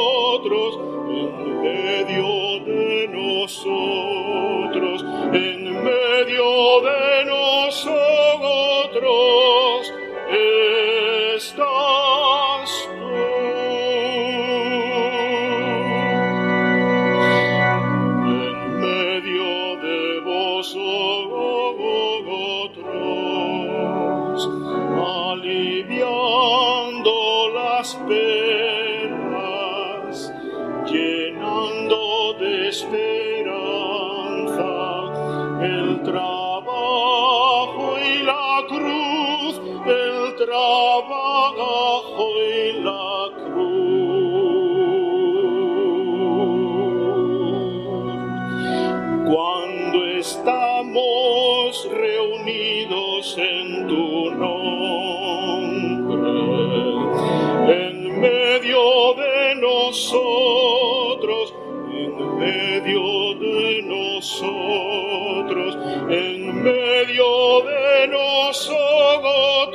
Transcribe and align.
en 0.53 1.61
medio 1.61 2.59
de 2.65 3.07
nosotros, 3.07 4.97
en 5.31 5.59
medio 5.81 6.81
de 6.81 7.25
nosotros, 7.25 8.01
estás 11.39 12.69
tú. 12.99 13.15
En 18.27 18.55
medio 18.79 19.51
de 19.77 20.01
vosotros, 20.19 20.81
aliviando 25.31 27.15
las 27.55 27.87
penas, 28.07 28.20
de 32.39 32.69
esperanza 32.69 33.51
el 35.61 36.01
trabajo 36.01 37.97
y 37.99 38.23
la 38.23 38.63
cruz, 38.67 39.61
el 39.85 40.35
trabajo 40.37 42.25
y 42.41 42.81
la 42.81 43.29
cruz. 43.45 43.81
Cuando 49.31 49.97
estamos 50.17 51.89
reunidos 51.91 53.37
en 53.37 53.87
tu 53.87 54.31
nombre, 54.31 55.91
en 57.83 58.19
medio 58.19 59.13
de 59.13 59.55
nosotros, 59.55 60.60
medio 62.41 63.35
de 63.35 63.83
nosotros, 63.83 65.71
en 66.09 66.63
medio 66.63 67.61
de 67.61 68.07
nosotros, 68.17 69.67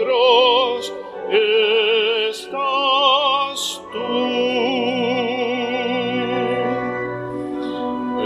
estás 2.33 3.59
tú. 3.93 4.19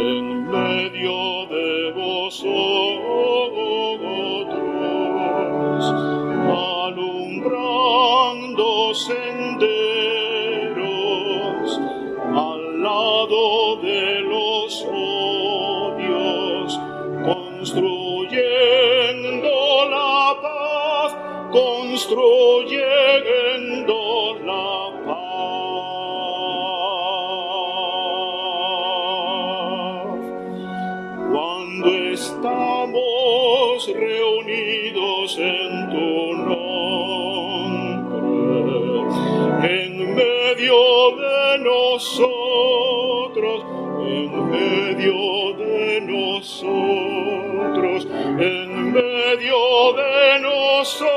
En 0.09 0.25
medio 0.51 1.19
de 1.55 1.71
vosotros, 1.93 2.65
alumbrando 6.89 8.69
senderos 8.95 9.80
construyendo 17.61 19.53
la 19.91 20.33
paz, 20.41 21.13
construyendo 21.53 24.39
la 24.47 24.89
paz. 25.05 25.21
Cuando 31.31 31.89
estamos 32.15 33.93
reunidos 33.95 35.39
en 35.39 35.91
tu 35.91 36.33
nombre, 36.49 38.25
en 39.85 39.93
medio 40.15 40.81
de 41.17 41.59
nosotros, 41.59 43.59
en 44.07 44.49
medio 44.49 45.53
de 45.59 46.01
nosotros, 46.01 46.70
en 48.41 48.93
medio 48.93 49.93
de 49.93 50.41
nosotros 50.41 51.11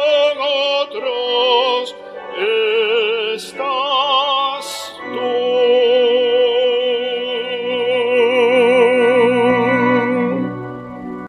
está. 3.36 3.83